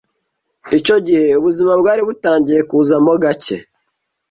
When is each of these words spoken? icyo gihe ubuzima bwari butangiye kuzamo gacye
icyo 0.77 0.95
gihe 1.05 1.27
ubuzima 1.39 1.71
bwari 1.81 2.01
butangiye 2.07 2.61
kuzamo 2.69 3.13
gacye 3.23 3.57